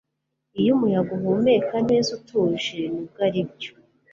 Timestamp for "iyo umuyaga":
0.59-1.11